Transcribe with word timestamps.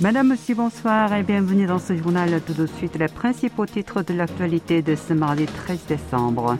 Madame, 0.00 0.28
Monsieur, 0.28 0.54
bonsoir 0.54 1.12
et 1.12 1.22
bienvenue 1.22 1.66
dans 1.66 1.78
ce 1.78 1.94
journal. 1.94 2.40
Tout 2.46 2.54
de 2.54 2.66
suite, 2.66 2.96
les 2.98 3.06
principaux 3.06 3.66
titres 3.66 4.02
de 4.02 4.14
l'actualité 4.14 4.80
de 4.80 4.94
ce 4.94 5.12
mardi 5.12 5.44
13 5.44 5.80
décembre. 5.86 6.56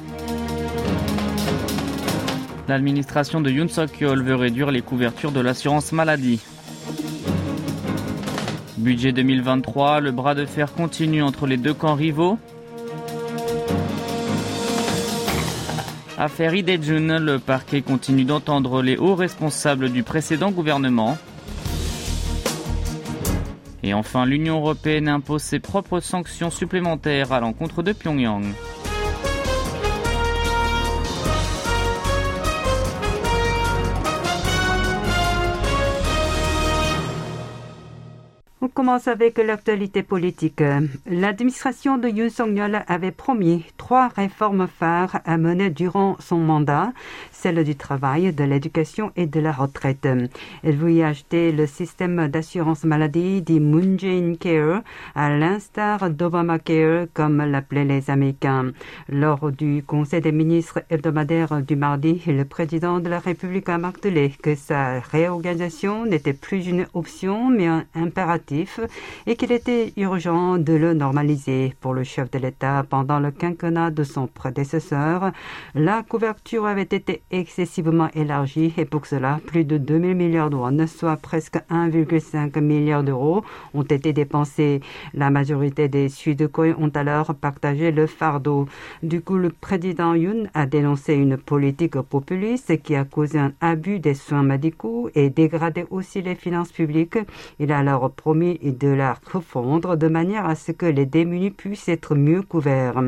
L'administration 2.68 3.40
de 3.40 3.50
Yoon 3.50 3.68
Suk-yeol 3.68 4.22
veut 4.22 4.34
réduire 4.34 4.70
les 4.70 4.82
couvertures 4.82 5.32
de 5.32 5.40
l'assurance 5.40 5.92
maladie. 5.92 6.42
Budget 8.76 9.12
2023, 9.12 10.00
le 10.00 10.10
bras 10.10 10.34
de 10.34 10.44
fer 10.44 10.74
continue 10.74 11.22
entre 11.22 11.46
les 11.46 11.56
deux 11.56 11.72
camps 11.72 11.94
rivaux. 11.94 12.38
Affaire 16.18 16.54
Idejun, 16.54 17.18
le 17.18 17.38
parquet 17.38 17.80
continue 17.80 18.24
d'entendre 18.24 18.82
les 18.82 18.98
hauts 18.98 19.14
responsables 19.14 19.90
du 19.90 20.02
précédent 20.02 20.50
gouvernement. 20.50 21.16
Et 23.82 23.94
enfin, 23.94 24.26
l'Union 24.26 24.58
européenne 24.58 25.08
impose 25.08 25.42
ses 25.42 25.58
propres 25.58 26.00
sanctions 26.00 26.50
supplémentaires 26.50 27.32
à 27.32 27.40
l'encontre 27.40 27.82
de 27.82 27.92
Pyongyang. 27.92 28.44
Commence 38.70 39.08
avec 39.08 39.38
l'actualité 39.38 40.02
politique. 40.02 40.62
L'administration 41.06 41.98
de 41.98 42.08
Yoon 42.08 42.30
Song-yeol 42.30 42.82
avait 42.86 43.10
promis 43.10 43.64
trois 43.76 44.08
réformes 44.08 44.66
phares 44.66 45.20
à 45.24 45.36
mener 45.36 45.70
durant 45.70 46.16
son 46.20 46.38
mandat, 46.38 46.92
celle 47.32 47.64
du 47.64 47.76
travail, 47.76 48.32
de 48.32 48.44
l'éducation 48.44 49.12
et 49.16 49.26
de 49.26 49.40
la 49.40 49.52
retraite. 49.52 50.06
Elle 50.62 50.76
voulait 50.76 51.04
acheter 51.04 51.52
le 51.52 51.66
système 51.66 52.28
d'assurance 52.28 52.84
maladie 52.84 53.42
dit 53.42 53.60
Moon 53.60 53.96
Care, 54.38 54.82
à 55.14 55.30
l'instar 55.30 56.10
d'Obamacare, 56.10 57.06
comme 57.12 57.38
l'appelaient 57.38 57.84
les 57.84 58.10
Américains. 58.10 58.72
Lors 59.08 59.50
du 59.50 59.82
Conseil 59.86 60.20
des 60.20 60.32
ministres 60.32 60.82
hebdomadaire 60.90 61.62
du 61.62 61.76
mardi, 61.76 62.22
le 62.26 62.44
président 62.44 63.00
de 63.00 63.08
la 63.08 63.18
République 63.18 63.68
a 63.68 63.78
martelé 63.78 64.32
que 64.42 64.54
sa 64.54 65.00
réorganisation 65.00 66.06
n'était 66.06 66.32
plus 66.32 66.66
une 66.66 66.86
option, 66.94 67.50
mais 67.50 67.66
un 67.66 67.84
impératif 67.94 68.69
et 69.26 69.36
qu'il 69.36 69.52
était 69.52 69.92
urgent 69.96 70.58
de 70.58 70.72
le 70.72 70.94
normaliser. 70.94 71.74
Pour 71.80 71.94
le 71.94 72.04
chef 72.04 72.30
de 72.30 72.38
l'État, 72.38 72.84
pendant 72.88 73.20
le 73.20 73.30
quinquennat 73.30 73.90
de 73.90 74.04
son 74.04 74.26
prédécesseur, 74.26 75.32
la 75.74 76.02
couverture 76.02 76.66
avait 76.66 76.82
été 76.82 77.22
excessivement 77.30 78.08
élargie 78.14 78.72
et 78.76 78.84
pour 78.84 79.06
cela, 79.06 79.40
plus 79.46 79.64
de 79.64 79.78
2000 79.78 80.14
milliards 80.14 80.50
d'euros, 80.50 80.70
soit 80.86 81.16
presque 81.16 81.58
1,5 81.70 82.60
milliard 82.60 83.02
d'euros, 83.02 83.44
ont 83.74 83.82
été 83.82 84.12
dépensés. 84.12 84.80
La 85.14 85.30
majorité 85.30 85.88
des 85.88 86.08
Sud-Coréens 86.08 86.76
ont 86.78 86.90
alors 86.94 87.34
partagé 87.34 87.92
le 87.92 88.06
fardeau. 88.06 88.66
Du 89.02 89.20
coup, 89.20 89.36
le 89.36 89.50
président 89.50 90.14
Yoon 90.14 90.44
a 90.54 90.66
dénoncé 90.66 91.14
une 91.14 91.36
politique 91.36 92.00
populiste 92.00 92.82
qui 92.82 92.94
a 92.94 93.04
causé 93.04 93.38
un 93.38 93.52
abus 93.60 94.00
des 94.00 94.14
soins 94.14 94.42
médicaux 94.42 95.10
et 95.14 95.30
dégradé 95.30 95.86
aussi 95.90 96.22
les 96.22 96.34
finances 96.34 96.72
publiques. 96.72 97.18
Il 97.58 97.72
a 97.72 97.78
alors 97.78 98.10
promis 98.10 98.49
et 98.62 98.72
de 98.72 98.88
la 98.88 99.16
refondre 99.32 99.96
de 99.96 100.08
manière 100.08 100.46
à 100.46 100.54
ce 100.54 100.72
que 100.72 100.86
les 100.86 101.06
démunis 101.06 101.50
puissent 101.50 101.88
être 101.88 102.14
mieux 102.14 102.42
couverts. 102.42 103.02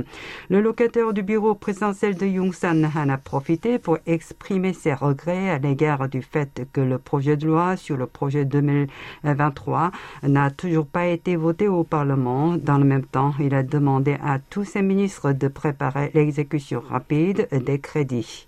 Le 0.51 0.61
locataire 0.61 1.13
du 1.13 1.23
bureau 1.23 1.55
présidentiel 1.55 2.17
de 2.17 2.27
Yongsan 2.27 2.85
en 2.85 3.09
a 3.09 3.19
profité 3.19 3.79
pour 3.79 3.99
exprimer 4.07 4.73
ses 4.73 4.95
regrets 4.95 5.51
à 5.51 5.59
l'égard 5.59 6.09
du 6.09 6.23
fait 6.23 6.67
que 6.73 6.81
le 6.81 6.99
projet 6.99 7.37
de 7.37 7.47
loi 7.47 7.77
sur 7.77 7.97
le 7.97 8.07
projet 8.07 8.45
2023 8.45 9.91
n'a 10.23 10.51
toujours 10.51 10.87
pas 10.87 11.07
été 11.07 11.37
voté 11.37 11.69
au 11.69 11.85
Parlement. 11.85 12.57
Dans 12.57 12.79
le 12.79 12.85
même 12.85 13.05
temps, 13.05 13.35
il 13.41 13.55
a 13.55 13.63
demandé 13.63 14.17
à 14.25 14.39
tous 14.39 14.65
ses 14.65 14.83
ministres 14.83 15.33
de 15.33 15.49
préparer 15.49 16.11
l'exécution 16.15 16.81
rapide 16.81 17.49
des 17.53 17.79
crédits. 17.79 18.47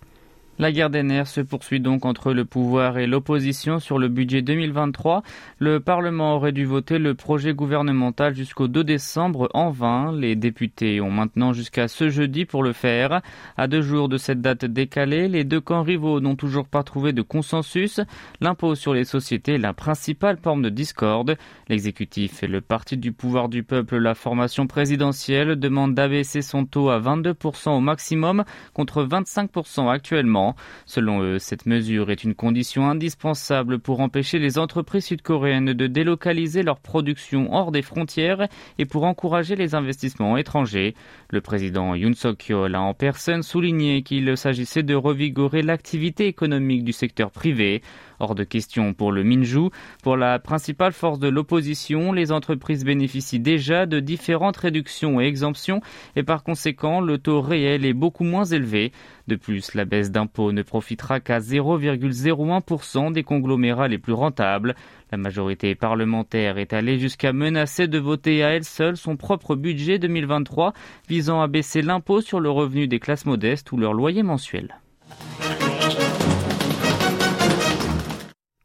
La 0.56 0.70
guerre 0.70 0.88
des 0.88 1.03
nerfs 1.03 1.26
se 1.26 1.41
poursuit 1.41 1.81
donc 1.81 2.04
entre 2.04 2.32
le 2.32 2.44
pouvoir 2.44 2.97
et 2.98 3.09
l'opposition 3.09 3.81
sur 3.81 3.98
le 3.98 4.06
budget 4.06 4.41
2023. 4.41 5.25
Le 5.59 5.81
Parlement 5.81 6.37
aurait 6.37 6.53
dû 6.53 6.65
voter 6.65 6.98
le 6.98 7.15
projet 7.15 7.54
gouvernemental 7.54 8.37
jusqu'au 8.37 8.69
2 8.69 8.84
décembre 8.84 9.48
en 9.53 9.70
vain. 9.70 10.12
Les 10.12 10.37
députés 10.37 11.00
ont 11.00 11.10
maintenant 11.10 11.53
jusqu'à 11.53 11.88
ce 11.88 12.09
jeudi 12.09 12.44
pour 12.44 12.62
le 12.62 12.72
faire. 12.72 13.20
À 13.56 13.66
deux 13.66 13.82
jours 13.82 14.09
de 14.09 14.16
cette 14.16 14.41
date 14.42 14.65
décalée, 14.65 15.26
les 15.26 15.42
deux 15.42 15.60
camps 15.60 15.82
rivaux 15.82 16.20
n'ont 16.20 16.37
toujours 16.37 16.69
pas 16.69 16.84
trouvé 16.84 17.12
de 17.12 17.22
consensus. 17.22 18.00
L'impôt 18.41 18.76
sur 18.76 18.94
les 18.94 19.04
sociétés 19.04 19.54
est 19.54 19.59
la 19.59 19.72
principale 19.72 20.36
forme 20.36 20.62
de 20.62 20.69
discorde. 20.69 21.36
L'exécutif 21.69 22.44
et 22.44 22.47
le 22.47 22.60
parti 22.60 22.97
du 22.97 23.10
pouvoir 23.10 23.48
du 23.48 23.65
peuple, 23.65 23.97
la 23.97 24.15
formation 24.15 24.69
présidentielle, 24.69 25.56
demandent 25.56 25.94
d'abaisser 25.94 26.42
son 26.42 26.65
taux 26.65 26.91
à 26.91 27.00
22% 27.00 27.71
au 27.71 27.81
maximum 27.81 28.44
contre 28.72 29.03
25% 29.04 29.91
actuellement. 29.91 30.44
Selon 30.87 31.22
eux, 31.22 31.38
cette 31.38 31.66
mesure 31.66 32.10
est 32.10 32.25
une 32.25 32.34
condition 32.34 32.88
indispensable 32.88 33.78
pour 33.78 34.00
empêcher 34.00 34.38
les 34.38 34.59
entreprises 34.59 35.06
sud-coréennes 35.06 35.72
de 35.72 35.87
délocaliser 35.87 36.62
leur 36.62 36.81
production 36.81 37.53
hors 37.55 37.72
des 37.72 37.82
frontières 37.82 38.49
et 38.78 38.84
pour 38.84 39.04
encourager 39.04 39.56
les 39.56 39.75
investissements 39.75 40.37
étrangers. 40.37 40.94
Le 41.31 41.41
président 41.41 41.94
Yoon 41.94 42.15
Suk-yeol 42.15 42.75
a 42.75 42.81
en 42.81 42.94
personne 42.94 43.43
souligné 43.43 44.03
qu'il 44.03 44.37
s'agissait 44.37 44.83
de 44.83 44.94
revigorer 44.94 45.62
l'activité 45.62 46.27
économique 46.27 46.84
du 46.84 46.93
secteur 46.93 47.31
privé. 47.31 47.83
Hors 48.21 48.34
de 48.37 48.44
question 48.44 48.94
pour 48.94 49.10
le 49.10 49.25
Minju. 49.25 49.71
Pour 50.03 50.16
la 50.16 50.38
principale 50.38 50.93
force 50.93 51.19
de 51.19 51.28
l'opposition, 51.28 52.12
les 52.12 52.31
entreprises 52.31 52.84
bénéficient 52.84 53.41
déjà 53.41 53.87
de 53.87 53.99
différentes 54.00 54.56
réductions 54.56 55.21
et 55.21 55.25
exemptions 55.25 55.81
et 56.16 56.22
par 56.22 56.43
conséquent, 56.44 57.00
le 57.00 57.19
taux 57.19 57.41
réel 57.41 57.84
est 57.84 57.93
beaucoup 57.93 58.25
moins 58.25 58.44
élevé. 58.44 58.93
De 59.26 59.36
plus, 59.36 59.74
la 59.74 59.86
baisse 59.86 60.10
d'impôts 60.10 60.52
ne 60.52 60.62
profitera 60.62 61.18
qu'à 61.18 61.38
0,01% 61.38 63.12
des 63.12 63.22
conglomérats 63.22 63.88
les 63.88 63.98
plus 63.98 64.12
rentables. 64.12 64.74
La 65.12 65.16
majorité 65.16 65.74
parlementaire 65.74 66.58
est 66.58 66.74
allée 66.74 66.98
jusqu'à 66.98 67.32
menacer 67.32 67.88
de 67.88 67.98
voter 67.98 68.44
à 68.44 68.50
elle 68.50 68.64
seule 68.64 68.98
son 68.98 69.16
propre 69.16 69.56
budget 69.56 69.98
2023 69.98 70.74
visant 71.08 71.40
à 71.40 71.46
baisser 71.46 71.80
l'impôt 71.80 72.20
sur 72.20 72.38
le 72.38 72.50
revenu 72.50 72.86
des 72.86 73.00
classes 73.00 73.24
modestes 73.24 73.72
ou 73.72 73.78
leur 73.78 73.94
loyer 73.94 74.22
mensuel. 74.22 74.74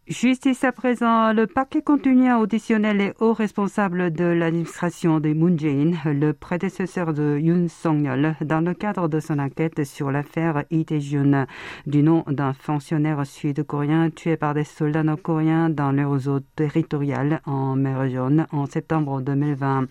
Justice 0.09 0.63
à 0.63 0.71
présent, 0.71 1.33
le 1.33 1.45
paquet 1.45 1.83
continue 1.83 2.29
à 2.29 2.39
auditionner 2.39 2.95
les 2.95 3.13
hauts 3.19 3.33
responsables 3.33 4.11
de 4.11 4.23
l'administration 4.23 5.19
de 5.19 5.33
Moon 5.33 5.55
Jae-in, 5.55 5.91
le 6.11 6.33
prédécesseur 6.33 7.13
de 7.13 7.37
Yoon 7.37 7.67
Song-yeol, 7.67 8.33
dans 8.41 8.61
le 8.61 8.73
cadre 8.73 9.07
de 9.07 9.19
son 9.19 9.37
enquête 9.37 9.83
sur 9.83 10.09
l'affaire 10.09 10.63
Lee 10.71 10.83
Tae-jun, 10.83 11.45
du 11.85 12.01
nom 12.01 12.23
d'un 12.27 12.53
fonctionnaire 12.53 13.23
sud-coréen 13.23 14.09
tué 14.09 14.35
par 14.35 14.55
des 14.55 14.63
soldats 14.63 15.03
nord-coréens 15.03 15.69
dans 15.69 15.91
leur 15.91 16.17
zone 16.17 16.41
territoriale 16.55 17.41
en 17.45 17.75
mer 17.75 18.09
Jaune 18.09 18.47
en 18.51 18.65
septembre 18.65 19.21
2020. 19.21 19.85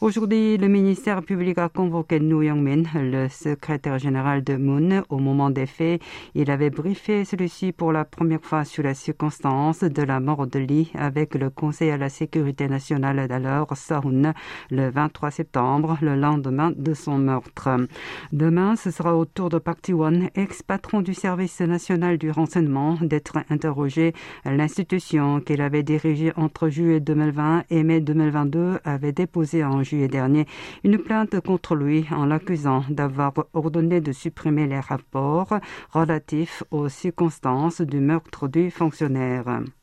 Aujourd'hui, 0.00 0.58
le 0.58 0.66
ministère 0.66 1.22
public 1.22 1.58
a 1.58 1.68
convoqué 1.68 2.18
Nou 2.18 2.42
Young-min, 2.42 2.82
le 2.96 3.28
secrétaire 3.28 4.00
général 4.00 4.42
de 4.42 4.56
Moon, 4.56 5.04
au 5.08 5.18
moment 5.18 5.50
des 5.50 5.66
faits. 5.66 6.02
Il 6.34 6.50
avait 6.50 6.70
briefé 6.70 7.24
celui-ci 7.24 7.70
pour 7.70 7.92
la 7.92 8.04
première 8.04 8.42
fois 8.42 8.64
sur 8.64 8.82
la 8.82 8.94
circonstance 8.94 9.51
de 9.52 10.02
la 10.02 10.18
mort 10.18 10.46
de 10.46 10.58
Lee 10.58 10.90
avec 10.94 11.34
le 11.34 11.50
Conseil 11.50 11.90
à 11.90 11.98
la 11.98 12.08
sécurité 12.08 12.68
nationale 12.68 13.28
d'alors, 13.28 13.76
Sahun, 13.76 14.32
le 14.70 14.88
23 14.88 15.30
septembre, 15.30 15.98
le 16.00 16.16
lendemain 16.16 16.72
de 16.74 16.94
son 16.94 17.18
meurtre. 17.18 17.68
Demain, 18.32 18.76
ce 18.76 18.90
sera 18.90 19.14
au 19.14 19.26
tour 19.26 19.50
de 19.50 19.58
Park 19.58 19.80
Ji-won, 19.84 20.30
ex-patron 20.34 21.02
du 21.02 21.12
service 21.12 21.60
national 21.60 22.16
du 22.16 22.30
renseignement, 22.30 22.96
d'être 23.02 23.40
interrogé. 23.50 24.14
L'institution 24.46 25.40
qu'il 25.40 25.60
avait 25.60 25.82
dirigée 25.82 26.32
entre 26.36 26.70
juillet 26.70 27.00
2020 27.00 27.64
et 27.68 27.82
mai 27.82 28.00
2022 28.00 28.78
avait 28.84 29.12
déposé 29.12 29.64
en 29.64 29.82
juillet 29.82 30.08
dernier 30.08 30.46
une 30.82 30.96
plainte 30.96 31.38
contre 31.40 31.74
lui 31.74 32.06
en 32.10 32.24
l'accusant 32.24 32.84
d'avoir 32.88 33.34
ordonné 33.52 34.00
de 34.00 34.12
supprimer 34.12 34.66
les 34.66 34.80
rapports 34.80 35.58
relatifs 35.90 36.62
aux 36.70 36.88
circonstances 36.88 37.82
du 37.82 38.00
meurtre 38.00 38.48
du 38.48 38.70
fonctionnaire. 38.70 39.41
Freiraum. 39.42 39.81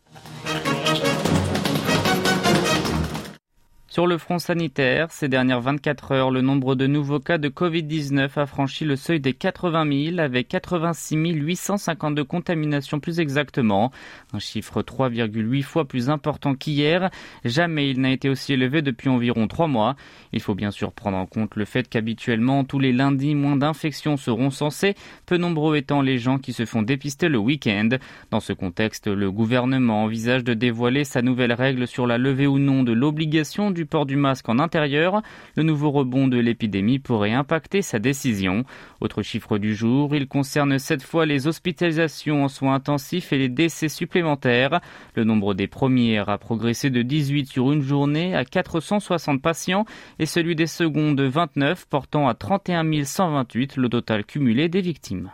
Sur 3.92 4.06
le 4.06 4.20
front 4.20 4.38
sanitaire, 4.38 5.08
ces 5.10 5.30
dernières 5.30 5.62
24 5.62 6.12
heures, 6.12 6.30
le 6.30 6.42
nombre 6.42 6.76
de 6.76 6.86
nouveaux 6.86 7.20
cas 7.20 7.40
de 7.40 7.50
Covid-19 7.50 8.30
a 8.36 8.46
franchi 8.46 8.86
le 8.86 8.96
seuil 8.96 9.20
des 9.20 9.34
80 9.34 10.12
000 10.12 10.20
avec 10.20 10.48
86 10.50 11.16
852 11.16 12.24
contaminations 12.24 13.00
plus 13.00 13.20
exactement, 13.20 13.92
un 14.32 14.38
chiffre 14.38 14.84
3,8 14.84 15.64
fois 15.64 15.88
plus 15.88 16.12
important 16.12 16.54
qu'hier. 16.54 17.10
Jamais 17.44 17.90
il 17.90 18.00
n'a 18.00 18.12
été 18.12 18.30
aussi 18.30 18.54
élevé 18.54 18.84
depuis 18.84 19.10
environ 19.10 19.48
trois 19.48 19.66
mois. 19.66 19.96
Il 20.34 20.40
faut 20.40 20.54
bien 20.54 20.70
sûr 20.70 20.92
prendre 20.92 21.18
en 21.18 21.26
compte 21.26 21.56
le 21.56 21.66
fait 21.66 21.90
qu'habituellement 21.90 22.66
tous 22.66 22.78
les 22.78 22.94
lundis 22.94 23.34
moins 23.34 23.56
d'infections 23.56 24.18
seront 24.18 24.52
censés, 24.52 24.94
peu 25.26 25.38
nombreux 25.38 25.78
étant 25.78 26.04
les 26.04 26.20
gens 26.20 26.38
qui 26.38 26.54
se 26.54 26.66
font 26.66 26.84
dépister 26.84 27.28
le 27.28 27.40
week-end. 27.40 27.90
Dans 28.30 28.40
ce 28.40 28.54
contexte, 28.54 29.08
le 29.08 29.32
gouvernement 29.32 30.04
envisage 30.04 30.44
de 30.44 30.54
dévoiler 30.54 31.06
sa 31.06 31.24
nouvelle 31.24 31.54
règle 31.54 31.88
sur 31.88 32.06
la 32.06 32.20
levée 32.20 32.46
ou 32.46 32.60
non 32.60 32.84
de 32.84 32.94
l'obligation 32.94 33.72
du 33.80 33.86
port 33.86 34.06
du 34.06 34.18
masque 34.18 34.50
en 34.50 34.60
intérieur, 34.60 35.22
le 35.56 35.64
nouveau 35.64 35.90
rebond 35.92 36.28
de 36.28 36.38
l'épidémie 36.38 37.00
pourrait 37.00 37.32
impacter 37.32 37.82
sa 37.82 37.98
décision. 37.98 38.66
Autre 39.00 39.22
chiffre 39.22 39.58
du 39.58 39.74
jour, 39.74 40.14
il 40.14 40.28
concerne 40.28 40.78
cette 40.80 41.02
fois 41.02 41.26
les 41.26 41.48
hospitalisations 41.48 42.44
en 42.44 42.50
soins 42.50 42.74
intensifs 42.74 43.32
et 43.32 43.38
les 43.38 43.48
décès 43.48 43.88
supplémentaires. 43.88 44.82
Le 45.16 45.24
nombre 45.24 45.54
des 45.54 45.68
premières 45.68 46.28
a 46.28 46.38
progressé 46.38 46.90
de 46.90 47.02
18 47.02 47.46
sur 47.46 47.72
une 47.72 47.82
journée 47.82 48.36
à 48.36 48.44
460 48.44 49.42
patients 49.42 49.86
et 50.20 50.26
celui 50.26 50.56
des 50.56 50.68
secondes 50.68 51.16
de 51.16 51.24
29 51.24 51.86
portant 51.86 52.28
à 52.28 52.34
31 52.34 53.06
128 53.06 53.78
le 53.78 53.88
total 53.88 54.26
cumulé 54.26 54.68
des 54.68 54.82
victimes. 54.82 55.32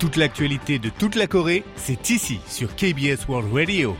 Toute 0.00 0.16
l'actualité 0.16 0.78
de 0.78 0.88
toute 0.88 1.14
la 1.14 1.26
Corée, 1.26 1.62
c'est 1.76 2.08
ici 2.08 2.40
sur 2.48 2.74
KBS 2.74 3.28
World 3.28 3.52
Radio. 3.52 3.94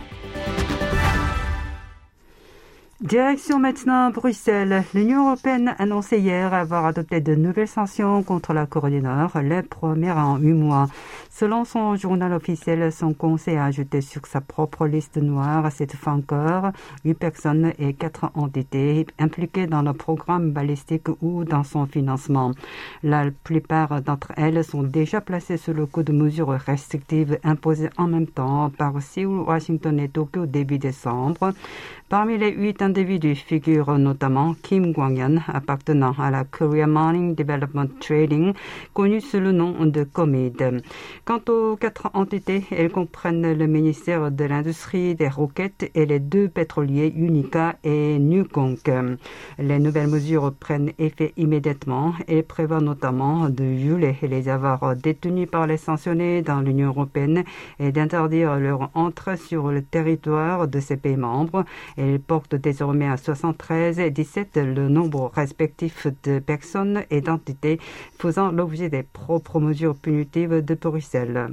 Direction 3.01 3.59
maintenant 3.59 4.11
Bruxelles. 4.11 4.85
L'Union 4.93 5.29
européenne 5.29 5.69
a 5.69 5.83
annoncé 5.83 6.19
hier 6.19 6.53
avoir 6.53 6.85
adopté 6.85 7.23
de 7.23 7.35
nouvelles 7.35 7.67
sanctions 7.67 8.23
contre 8.23 8.53
la 8.53 8.67
Corée 8.67 8.91
du 8.91 9.01
Nord, 9.01 9.41
les 9.43 9.63
premières 9.63 10.19
en 10.19 10.37
huit 10.37 10.53
mois. 10.53 10.87
Selon 11.31 11.65
son 11.65 11.97
journal 11.97 12.35
officiel, 12.35 12.93
son 12.93 13.15
conseil 13.15 13.57
a 13.57 13.65
ajouté 13.65 14.03
sur 14.03 14.27
sa 14.27 14.43
propre 14.43 14.87
liste 14.87 15.17
noire 15.17 15.73
cette 15.73 15.97
fois 15.97 16.13
encore 16.13 16.73
huit 17.03 17.15
personnes 17.15 17.73
et 17.79 17.95
quatre 17.95 18.31
entités 18.35 19.07
impliquées 19.19 19.67
dans 19.67 19.81
le 19.81 19.95
programme 19.95 20.51
balistique 20.51 21.09
ou 21.23 21.45
dans 21.45 21.65
son 21.65 21.87
financement. 21.87 22.51
La 23.03 23.31
plupart 23.45 24.03
d'entre 24.03 24.33
elles 24.37 24.63
sont 24.63 24.83
déjà 24.83 25.23
placées 25.23 25.57
sous 25.57 25.73
le 25.73 25.87
coup 25.87 26.03
de 26.03 26.13
mesures 26.13 26.51
restrictives 26.51 27.39
imposées 27.45 27.89
en 27.97 28.09
même 28.09 28.27
temps 28.27 28.71
par 28.77 29.01
Séoul, 29.01 29.49
Washington 29.49 29.99
et 29.99 30.11
Tokyo 30.11 30.45
début 30.45 30.79
décembre. 30.79 31.55
Parmi 32.11 32.37
les 32.39 32.51
huit 32.51 32.83
individus 32.91 33.37
figurent 33.37 33.99
notamment 33.99 34.55
Kim 34.63 34.93
Kwang-yeon, 34.93 35.39
appartenant 35.47 36.15
à 36.19 36.31
la 36.33 36.43
Korea 36.43 36.87
Mining 36.89 37.37
Development 37.37 37.89
Trading, 38.01 38.53
connu 38.95 39.21
sous 39.21 39.39
le 39.39 39.53
nom 39.53 39.87
de 39.87 40.03
COMID. 40.03 40.83
Quant 41.25 41.41
aux 41.49 41.77
quatre 41.77 42.11
entités, 42.15 42.65
elles 42.73 42.91
comprennent 42.91 43.53
le 43.53 43.67
ministère 43.69 44.33
de 44.33 44.45
l'Industrie 44.45 45.15
des 45.15 45.29
Roquettes 45.29 45.89
et 45.95 46.05
les 46.05 46.19
deux 46.19 46.49
pétroliers 46.49 47.13
Unica 47.15 47.77
et 47.85 48.19
Newconk. 48.19 48.91
Les 49.61 49.79
nouvelles 49.79 50.09
mesures 50.09 50.53
prennent 50.53 50.91
effet 50.99 51.33
immédiatement 51.37 52.15
et 52.27 52.43
prévoient 52.43 52.81
notamment 52.81 53.49
de 53.49 53.65
violer 53.65 54.17
les 54.23 54.49
avoirs 54.49 54.97
détenus 54.97 55.49
par 55.49 55.69
les 55.69 55.77
sanctionnés 55.77 56.43
dans 56.43 56.61
l'Union 56.61 56.89
européenne 56.89 57.45
et 57.79 57.93
d'interdire 57.93 58.57
leur 58.57 58.91
entrée 58.95 59.37
sur 59.37 59.71
le 59.71 59.83
territoire 59.83 60.67
de 60.67 60.81
ces 60.81 60.97
pays 60.97 61.17
membres 61.17 61.65
elle 61.97 62.19
porte 62.19 62.55
désormais 62.81 63.09
à 63.09 63.19
73 63.19 63.99
et 63.99 64.11
17 64.11 64.57
le 64.57 64.89
nombre 64.89 65.31
respectif 65.35 66.07
de 66.23 66.39
personnes 66.39 67.05
et 67.11 67.21
d'entités 67.21 67.79
faisant 68.19 68.51
l'objet 68.51 68.89
des 68.89 69.03
propres 69.03 69.61
mesures 69.61 69.95
punitives 69.95 70.65
de 70.65 70.75
Bruxelles. 70.75 71.51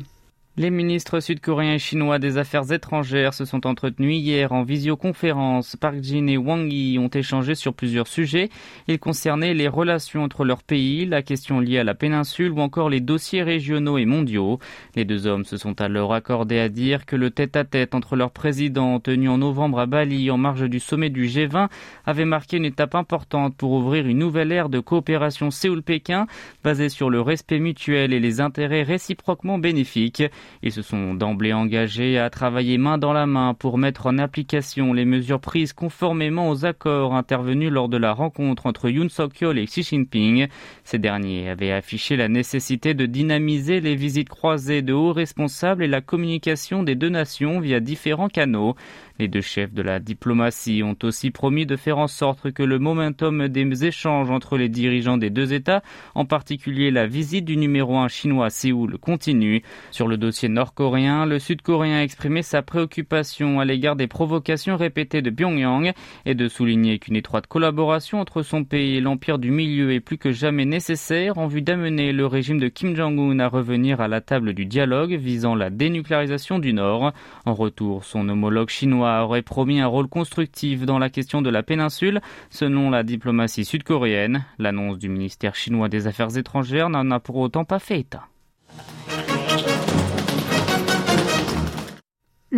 Les 0.59 0.71
ministres 0.71 1.19
sud-coréens 1.19 1.75
et 1.75 1.79
chinois 1.79 2.17
des 2.17 2.39
Affaires 2.39 2.71
étrangères 2.71 3.35
se 3.35 3.45
sont 3.45 3.67
entretenus 3.67 4.17
hier 4.17 4.53
en 4.53 4.63
visioconférence. 4.63 5.75
Park 5.75 5.97
Jin 6.01 6.25
et 6.25 6.37
Wang 6.37 6.73
Yi 6.73 6.97
ont 6.97 7.09
échangé 7.09 7.53
sur 7.53 7.75
plusieurs 7.75 8.07
sujets. 8.07 8.49
Ils 8.87 8.97
concernaient 8.97 9.53
les 9.53 9.67
relations 9.67 10.23
entre 10.23 10.45
leurs 10.45 10.63
pays, 10.63 11.05
la 11.05 11.21
question 11.21 11.59
liée 11.59 11.77
à 11.77 11.83
la 11.83 11.93
péninsule 11.93 12.53
ou 12.53 12.59
encore 12.59 12.89
les 12.89 13.01
dossiers 13.01 13.43
régionaux 13.43 13.99
et 13.99 14.05
mondiaux. 14.05 14.57
Les 14.95 15.05
deux 15.05 15.27
hommes 15.27 15.45
se 15.45 15.57
sont 15.57 15.79
alors 15.79 16.15
accordés 16.15 16.57
à 16.57 16.69
dire 16.69 17.05
que 17.05 17.15
le 17.15 17.29
tête-à-tête 17.29 17.93
entre 17.93 18.15
leurs 18.15 18.31
présidents 18.31 18.99
tenu 18.99 19.29
en 19.29 19.37
novembre 19.37 19.79
à 19.79 19.85
Bali 19.85 20.31
en 20.31 20.39
marge 20.39 20.67
du 20.67 20.79
sommet 20.79 21.11
du 21.11 21.27
G20 21.27 21.67
avait 22.07 22.25
marqué 22.25 22.57
une 22.57 22.65
étape 22.65 22.95
importante 22.95 23.55
pour 23.55 23.73
ouvrir 23.73 24.07
une 24.07 24.17
nouvelle 24.17 24.51
ère 24.51 24.69
de 24.69 24.79
coopération 24.79 25.51
Séoul-Pékin 25.51 26.25
basée 26.63 26.89
sur 26.89 27.11
le 27.11 27.21
respect 27.21 27.59
mutuel 27.59 28.11
et 28.11 28.19
les 28.19 28.41
intérêts 28.41 28.81
réciproquement 28.81 29.59
bénéfiques. 29.59 30.23
Ils 30.63 30.71
se 30.71 30.81
sont 30.81 31.13
d'emblée 31.13 31.53
engagés 31.53 32.17
à 32.17 32.29
travailler 32.29 32.77
main 32.77 32.97
dans 32.97 33.13
la 33.13 33.25
main 33.25 33.53
pour 33.53 33.77
mettre 33.77 34.07
en 34.07 34.17
application 34.17 34.93
les 34.93 35.05
mesures 35.05 35.39
prises 35.39 35.73
conformément 35.73 36.49
aux 36.49 36.65
accords 36.65 37.13
intervenus 37.13 37.71
lors 37.71 37.89
de 37.89 37.97
la 37.97 38.13
rencontre 38.13 38.65
entre 38.65 38.89
Yoon 38.89 39.09
Suk-yeol 39.09 39.59
et 39.59 39.65
Xi 39.65 39.83
Jinping. 39.83 40.47
Ces 40.83 40.99
derniers 40.99 41.49
avaient 41.49 41.71
affiché 41.71 42.15
la 42.15 42.27
nécessité 42.27 42.93
de 42.93 43.05
dynamiser 43.05 43.81
les 43.81 43.95
visites 43.95 44.29
croisées 44.29 44.81
de 44.81 44.93
hauts 44.93 45.13
responsables 45.13 45.83
et 45.83 45.87
la 45.87 46.01
communication 46.01 46.83
des 46.83 46.95
deux 46.95 47.09
nations 47.09 47.59
via 47.59 47.79
différents 47.79 48.29
canaux. 48.29 48.75
Les 49.19 49.27
deux 49.27 49.41
chefs 49.41 49.73
de 49.73 49.81
la 49.81 49.99
diplomatie 49.99 50.83
ont 50.83 50.97
aussi 51.01 51.31
promis 51.31 51.65
de 51.65 51.75
faire 51.75 51.97
en 51.97 52.07
sorte 52.07 52.51
que 52.51 52.61
le 52.61 52.77
momentum 52.77 53.47
des 53.47 53.85
échanges 53.85 54.29
entre 54.29 54.57
les 54.57 54.69
dirigeants 54.69 55.17
des 55.17 55.31
deux 55.31 55.53
États, 55.53 55.81
en 56.13 56.25
particulier 56.25 56.91
la 56.91 57.07
visite 57.07 57.45
du 57.45 57.57
numéro 57.57 57.97
un 57.97 58.07
chinois 58.07 58.45
à 58.45 58.49
Séoul, 58.51 58.97
continue. 58.99 59.63
Sur 59.89 60.07
le 60.07 60.17
dossier 60.17 60.36
nord-coréen, 60.45 61.25
le 61.25 61.39
sud-coréen 61.39 61.97
a 61.97 62.03
exprimé 62.03 62.41
sa 62.41 62.61
préoccupation 62.61 63.59
à 63.59 63.65
l'égard 63.65 63.95
des 63.95 64.07
provocations 64.07 64.77
répétées 64.77 65.21
de 65.21 65.29
Pyongyang 65.29 65.93
et 66.25 66.35
de 66.35 66.47
souligner 66.47 66.99
qu'une 66.99 67.15
étroite 67.15 67.47
collaboration 67.47 68.19
entre 68.19 68.43
son 68.43 68.63
pays 68.63 68.97
et 68.97 69.01
l'empire 69.01 69.39
du 69.39 69.51
milieu 69.51 69.91
est 69.91 69.99
plus 69.99 70.17
que 70.17 70.31
jamais 70.31 70.65
nécessaire 70.65 71.37
en 71.37 71.47
vue 71.47 71.61
d'amener 71.61 72.13
le 72.13 72.25
régime 72.25 72.59
de 72.59 72.67
Kim 72.67 72.95
Jong-un 72.95 73.39
à 73.39 73.47
revenir 73.47 74.01
à 74.01 74.07
la 74.07 74.21
table 74.21 74.53
du 74.53 74.65
dialogue 74.65 75.13
visant 75.13 75.55
la 75.55 75.69
dénucléarisation 75.69 76.59
du 76.59 76.73
Nord. 76.73 77.13
En 77.45 77.53
retour, 77.53 78.03
son 78.03 78.29
homologue 78.29 78.69
chinois 78.69 79.23
aurait 79.23 79.41
promis 79.41 79.79
un 79.79 79.87
rôle 79.87 80.07
constructif 80.07 80.85
dans 80.85 80.99
la 80.99 81.09
question 81.09 81.41
de 81.41 81.49
la 81.49 81.63
péninsule, 81.63 82.21
selon 82.49 82.89
la 82.89 83.03
diplomatie 83.03 83.65
sud-coréenne. 83.65 84.45
L'annonce 84.59 84.97
du 84.97 85.09
ministère 85.09 85.55
chinois 85.55 85.89
des 85.89 86.07
Affaires 86.07 86.37
étrangères 86.37 86.89
n'en 86.89 87.11
a 87.11 87.19
pour 87.19 87.37
autant 87.37 87.65
pas 87.65 87.79
fait 87.79 88.01
état. 88.01 88.27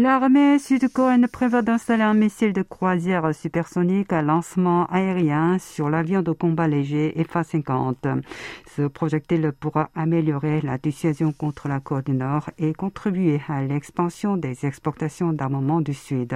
L'armée 0.01 0.59
sud-coréenne 0.59 1.27
prévoit 1.27 1.61
d'installer 1.61 2.03
un 2.03 2.13
missile 2.13 2.53
de 2.53 2.61
croisière 2.61 3.35
supersonique 3.35 4.13
à 4.13 4.21
lancement 4.21 4.85
aérien 4.85 5.57
sur 5.59 5.89
l'avion 5.89 6.21
de 6.21 6.31
combat 6.31 6.69
léger 6.69 7.13
FA-50. 7.17 8.21
Ce 8.65 8.83
projectile 8.83 9.51
pourra 9.59 9.89
améliorer 9.95 10.61
la 10.61 10.77
dissuasion 10.77 11.33
contre 11.33 11.67
la 11.67 11.81
Corée 11.81 12.03
du 12.03 12.13
Nord 12.13 12.49
et 12.57 12.73
contribuer 12.73 13.41
à 13.49 13.61
l'expansion 13.61 14.37
des 14.37 14.65
exportations 14.65 15.33
d'armement 15.33 15.81
du 15.81 15.93
Sud. 15.93 16.33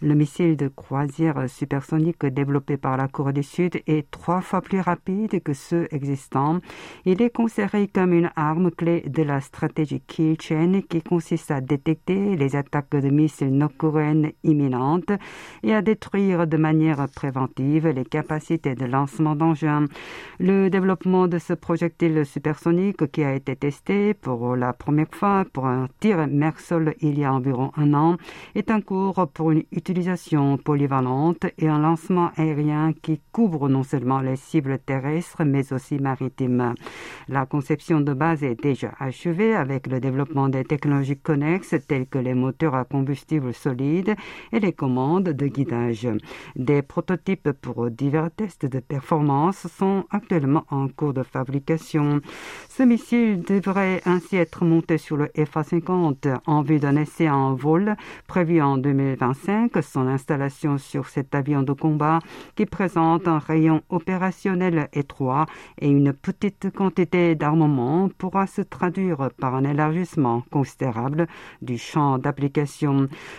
Le 0.00 0.14
missile 0.14 0.56
de 0.56 0.68
croisière 0.68 1.50
supersonique 1.50 2.24
développé 2.24 2.76
par 2.76 2.96
la 2.96 3.08
Corée 3.08 3.32
du 3.32 3.42
Sud 3.42 3.82
est 3.88 4.08
trois 4.12 4.42
fois 4.42 4.60
plus 4.60 4.80
rapide 4.80 5.42
que 5.42 5.54
ceux 5.54 5.88
existants. 5.90 6.60
Il 7.04 7.20
est 7.20 7.34
considéré 7.34 7.88
comme 7.88 8.12
une 8.12 8.30
arme 8.36 8.70
clé 8.70 9.00
de 9.08 9.24
la 9.24 9.40
stratégie 9.40 10.02
Kill 10.06 10.40
Chain 10.40 10.82
qui 10.88 11.02
consiste 11.02 11.50
à 11.50 11.60
détecter 11.60 12.36
les 12.36 12.54
attaques 12.54 12.91
de 12.96 13.08
missiles 13.08 13.56
nord-coréennes 13.56 14.32
imminentes 14.44 15.12
et 15.62 15.74
à 15.74 15.82
détruire 15.82 16.46
de 16.46 16.56
manière 16.56 17.06
préventive 17.14 17.88
les 17.88 18.04
capacités 18.04 18.74
de 18.74 18.84
lancement 18.84 19.34
d'engins. 19.36 19.86
Le 20.38 20.68
développement 20.68 21.28
de 21.28 21.38
ce 21.38 21.52
projectile 21.52 22.24
supersonique 22.24 23.10
qui 23.10 23.24
a 23.24 23.34
été 23.34 23.56
testé 23.56 24.14
pour 24.14 24.56
la 24.56 24.72
première 24.72 25.12
fois 25.12 25.44
pour 25.52 25.66
un 25.66 25.88
tir 26.00 26.26
mer-sol 26.26 26.94
il 27.00 27.18
y 27.18 27.24
a 27.24 27.32
environ 27.32 27.72
un 27.76 27.94
an 27.94 28.16
est 28.54 28.70
en 28.70 28.80
cours 28.80 29.28
pour 29.32 29.50
une 29.50 29.64
utilisation 29.72 30.56
polyvalente 30.58 31.46
et 31.58 31.68
un 31.68 31.78
lancement 31.78 32.30
aérien 32.36 32.92
qui 33.02 33.20
couvre 33.32 33.68
non 33.68 33.82
seulement 33.82 34.20
les 34.20 34.36
cibles 34.36 34.78
terrestres 34.78 35.44
mais 35.44 35.72
aussi 35.72 35.98
maritimes. 35.98 36.74
La 37.28 37.46
conception 37.46 38.00
de 38.00 38.12
base 38.12 38.42
est 38.42 38.60
déjà 38.60 38.92
achevée 38.98 39.54
avec 39.54 39.86
le 39.86 40.00
développement 40.00 40.48
des 40.48 40.64
technologies 40.64 41.16
connexes 41.16 41.74
telles 41.86 42.06
que 42.06 42.18
les 42.18 42.34
moteurs 42.34 42.71
à 42.74 42.84
combustible 42.84 43.54
solide 43.54 44.14
et 44.52 44.60
les 44.60 44.72
commandes 44.72 45.30
de 45.30 45.46
guidage. 45.46 46.08
Des 46.56 46.82
prototypes 46.82 47.52
pour 47.52 47.90
divers 47.90 48.30
tests 48.30 48.66
de 48.66 48.80
performance 48.80 49.66
sont 49.68 50.04
actuellement 50.10 50.64
en 50.70 50.88
cours 50.88 51.14
de 51.14 51.22
fabrication. 51.22 52.20
Ce 52.68 52.82
missile 52.82 53.42
devrait 53.42 54.00
ainsi 54.06 54.36
être 54.36 54.64
monté 54.64 54.98
sur 54.98 55.16
le 55.16 55.26
FA-50 55.36 56.38
en 56.46 56.62
vue 56.62 56.78
d'un 56.78 56.96
essai 56.96 57.28
en 57.28 57.54
vol 57.54 57.96
prévu 58.26 58.60
en 58.60 58.78
2025. 58.78 59.72
Son 59.82 60.06
installation 60.06 60.78
sur 60.78 61.08
cet 61.08 61.34
avion 61.34 61.62
de 61.62 61.72
combat 61.72 62.20
qui 62.54 62.66
présente 62.66 63.28
un 63.28 63.38
rayon 63.38 63.82
opérationnel 63.88 64.88
étroit 64.92 65.46
et 65.80 65.88
une 65.88 66.12
petite 66.12 66.70
quantité 66.70 67.34
d'armement 67.34 68.08
pourra 68.18 68.46
se 68.46 68.62
traduire 68.62 69.30
par 69.38 69.54
un 69.54 69.64
élargissement 69.64 70.42
considérable 70.50 71.26
du 71.60 71.78
champ 71.78 72.18
d'application. 72.18 72.61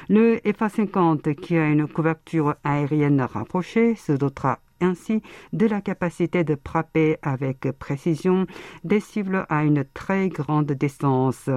Le 0.10 0.40
FA-50 0.46 1.36
qui 1.36 1.58
a 1.58 1.68
une 1.68 1.88
couverture 1.88 2.56
aérienne 2.64 3.22
rapprochée 3.22 3.96
se 3.96 4.12
dotera 4.12 4.60
ainsi 4.82 5.22
de 5.54 5.66
la 5.66 5.82
capacité 5.82 6.44
de 6.44 6.58
frapper 6.62 7.18
avec 7.22 7.72
précision 7.80 8.46
des 8.84 9.00
cibles 9.00 9.46
à 9.50 9.64
une 9.64 9.86
très 9.94 10.30
grande 10.30 10.72
distance. 10.72 11.50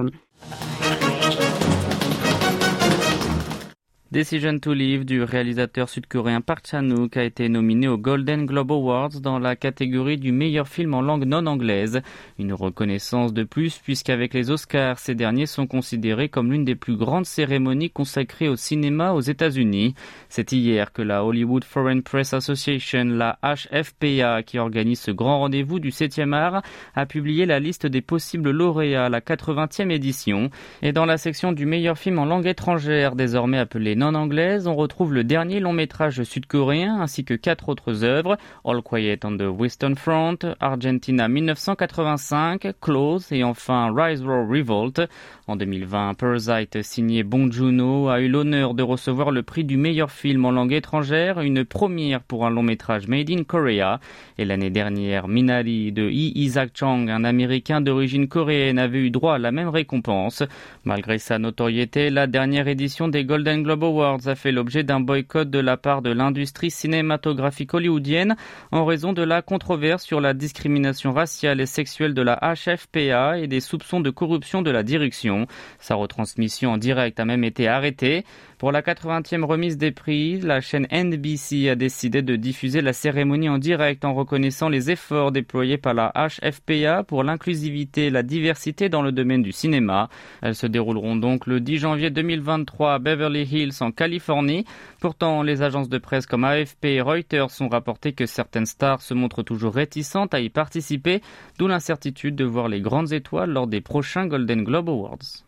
Decision 4.09 4.57
to 4.59 4.71
Live 4.71 5.03
du 5.03 5.21
réalisateur 5.21 5.89
sud-coréen 5.89 6.39
Park 6.39 6.65
Chan-wook 6.65 7.17
a 7.17 7.25
été 7.25 7.49
nominé 7.49 7.89
aux 7.89 7.97
Golden 7.97 8.45
Globe 8.45 8.71
Awards 8.71 9.19
dans 9.21 9.37
la 9.37 9.57
catégorie 9.57 10.15
du 10.15 10.31
meilleur 10.31 10.69
film 10.69 10.93
en 10.93 11.01
langue 11.01 11.25
non 11.25 11.45
anglaise. 11.45 12.01
Une 12.39 12.53
reconnaissance 12.53 13.33
de 13.33 13.43
plus 13.43 13.79
puisqu'avec 13.79 14.33
les 14.33 14.49
Oscars, 14.49 14.97
ces 14.97 15.13
derniers 15.13 15.45
sont 15.45 15.67
considérés 15.67 16.29
comme 16.29 16.53
l'une 16.53 16.63
des 16.63 16.75
plus 16.75 16.95
grandes 16.95 17.25
cérémonies 17.25 17.89
consacrées 17.89 18.47
au 18.47 18.55
cinéma 18.55 19.11
aux 19.11 19.19
États-Unis. 19.19 19.93
C'est 20.29 20.53
hier 20.53 20.93
que 20.93 21.01
la 21.01 21.25
Hollywood 21.25 21.65
Foreign 21.65 22.01
Press 22.01 22.33
Association, 22.33 23.03
la 23.03 23.37
HFPA, 23.43 24.41
qui 24.41 24.57
organise 24.57 25.01
ce 25.01 25.11
grand 25.11 25.39
rendez-vous 25.39 25.79
du 25.79 25.89
7e 25.89 26.31
art, 26.31 26.61
a 26.95 27.05
publié 27.05 27.45
la 27.45 27.59
liste 27.59 27.85
des 27.85 28.01
possibles 28.01 28.51
lauréats 28.51 29.07
à 29.07 29.09
la 29.09 29.19
80e 29.19 29.91
édition. 29.91 30.49
Et 30.81 30.93
dans 30.93 31.05
la 31.05 31.17
section 31.17 31.51
du 31.51 31.65
meilleur 31.65 31.97
film 31.97 32.19
en 32.19 32.25
langue 32.25 32.47
étrangère, 32.47 33.13
désormais 33.17 33.57
appelé 33.57 33.96
non 33.97 34.13
anglaise, 34.13 34.67
on 34.67 34.75
retrouve 34.75 35.11
le 35.11 35.23
dernier 35.23 35.59
long 35.59 35.73
métrage 35.73 36.21
sud-coréen 36.21 37.01
ainsi 37.01 37.25
que 37.25 37.33
quatre 37.33 37.67
autres 37.67 38.03
œuvres 38.03 38.37
All 38.63 38.83
Quiet 38.83 39.21
on 39.23 39.35
the 39.35 39.47
Western 39.49 39.95
Front, 39.95 40.37
Argentina 40.59 41.27
1985, 41.27 42.73
Close 42.79 43.31
et 43.31 43.43
enfin 43.43 43.91
Rise 43.91 44.21
Roar 44.21 44.47
Revolt. 44.47 45.01
En 45.47 45.55
2020, 45.55 46.13
Parasite, 46.13 46.83
signé 46.83 47.23
Bong 47.23 47.51
Joon-ho, 47.51 48.09
a 48.09 48.21
eu 48.21 48.27
l'honneur 48.27 48.75
de 48.75 48.83
recevoir 48.83 49.31
le 49.31 49.41
prix 49.41 49.63
du 49.63 49.77
meilleur 49.77 50.11
film 50.11 50.45
en 50.45 50.51
langue 50.51 50.73
étrangère, 50.73 51.39
une 51.39 51.65
première 51.65 52.21
pour 52.21 52.45
un 52.45 52.51
long 52.51 52.63
métrage 52.63 53.07
made 53.07 53.31
in 53.31 53.45
Korea. 53.45 53.99
Et 54.37 54.45
l'année 54.45 54.69
dernière, 54.69 55.27
Minari 55.27 55.91
de 55.91 56.03
Lee 56.03 56.33
Isaac 56.35 56.71
Chang, 56.75 57.07
un 57.09 57.23
Américain 57.23 57.81
d'origine 57.81 58.27
coréenne, 58.27 58.77
avait 58.77 58.99
eu 58.99 59.09
droit 59.09 59.35
à 59.35 59.39
la 59.39 59.51
même 59.51 59.69
récompense. 59.69 60.43
Malgré 60.83 61.17
sa 61.17 61.39
notoriété, 61.39 62.11
la 62.11 62.27
dernière 62.27 62.67
édition 62.67 63.07
des 63.07 63.25
Golden 63.25 63.63
Globe 63.63 63.86
A 63.87 64.35
fait 64.35 64.51
l'objet 64.51 64.83
d'un 64.83 64.99
boycott 64.99 65.49
de 65.49 65.59
la 65.59 65.77
part 65.77 66.01
de 66.01 66.09
l'industrie 66.09 66.69
cinématographique 66.69 67.73
hollywoodienne 67.73 68.35
en 68.71 68.83
raison 68.83 69.13
de 69.13 69.21
la 69.21 69.41
controverse 69.41 70.03
sur 70.03 70.19
la 70.19 70.33
discrimination 70.33 71.13
raciale 71.13 71.61
et 71.61 71.65
sexuelle 71.65 72.13
de 72.13 72.21
la 72.21 72.37
HFPA 72.41 73.39
et 73.39 73.47
des 73.47 73.61
soupçons 73.61 74.01
de 74.01 74.09
corruption 74.09 74.61
de 74.61 74.71
la 74.71 74.83
direction. 74.83 75.47
Sa 75.79 75.95
retransmission 75.95 76.73
en 76.73 76.77
direct 76.77 77.17
a 77.21 77.23
même 77.23 77.45
été 77.45 77.69
arrêtée. 77.69 78.25
Pour 78.57 78.71
la 78.71 78.81
80e 78.81 79.43
remise 79.43 79.77
des 79.77 79.91
prix, 79.91 80.41
la 80.41 80.61
chaîne 80.61 80.87
NBC 80.91 81.69
a 81.69 81.75
décidé 81.75 82.23
de 82.23 82.35
diffuser 82.35 82.81
la 82.81 82.91
cérémonie 82.91 83.49
en 83.49 83.59
direct 83.59 84.03
en 84.03 84.15
reconnaissant 84.15 84.67
les 84.67 84.89
efforts 84.89 85.31
déployés 85.31 85.77
par 85.77 85.93
la 85.93 86.11
HFPA 86.15 87.03
pour 87.03 87.23
l'inclusivité 87.23 88.07
et 88.07 88.09
la 88.09 88.23
diversité 88.23 88.89
dans 88.89 89.03
le 89.03 89.11
domaine 89.11 89.43
du 89.43 89.51
cinéma. 89.51 90.09
Elles 90.41 90.55
se 90.55 90.65
dérouleront 90.65 91.15
donc 91.15 91.45
le 91.45 91.59
10 91.59 91.77
janvier 91.77 92.09
2023 92.09 92.95
à 92.95 92.97
Beverly 92.99 93.43
Hills 93.43 93.75
en 93.81 93.91
Californie. 93.91 94.65
Pourtant, 95.01 95.43
les 95.43 95.61
agences 95.61 95.89
de 95.89 95.99
presse 95.99 96.25
comme 96.25 96.43
AFP 96.43 96.85
et 96.85 97.01
Reuters 97.01 97.61
ont 97.61 97.69
rapporté 97.69 98.13
que 98.13 98.25
certaines 98.25 98.65
stars 98.65 99.03
se 99.03 99.13
montrent 99.13 99.43
toujours 99.43 99.75
réticentes 99.75 100.33
à 100.33 100.39
y 100.39 100.49
participer, 100.49 101.21
d'où 101.59 101.67
l'incertitude 101.67 102.35
de 102.35 102.45
voir 102.45 102.69
les 102.69 102.81
grandes 102.81 103.13
étoiles 103.13 103.51
lors 103.51 103.67
des 103.67 103.81
prochains 103.81 104.25
Golden 104.25 104.63
Globe 104.63 104.89
Awards. 104.89 105.45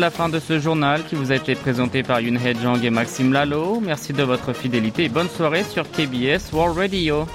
La 0.00 0.10
fin 0.10 0.30
de 0.30 0.38
ce 0.40 0.58
journal 0.58 1.04
qui 1.04 1.14
vous 1.14 1.30
a 1.30 1.34
été 1.34 1.54
présenté 1.54 2.02
par 2.02 2.22
Yoon 2.22 2.38
Jang 2.62 2.82
et 2.82 2.88
Maxime 2.88 3.34
Lalo. 3.34 3.80
Merci 3.80 4.14
de 4.14 4.22
votre 4.22 4.54
fidélité 4.54 5.04
et 5.04 5.08
bonne 5.10 5.28
soirée 5.28 5.62
sur 5.62 5.84
KBS 5.90 6.52
World 6.54 6.78
Radio. 6.78 7.26